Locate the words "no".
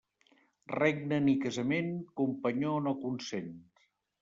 2.89-2.97